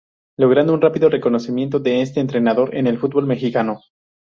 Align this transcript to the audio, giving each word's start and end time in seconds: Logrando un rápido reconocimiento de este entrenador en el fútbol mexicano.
Logrando 0.37 0.73
un 0.73 0.81
rápido 0.81 1.09
reconocimiento 1.09 1.77
de 1.79 2.01
este 2.01 2.21
entrenador 2.21 2.73
en 2.73 2.87
el 2.87 2.97
fútbol 2.97 3.27
mexicano. 3.27 3.81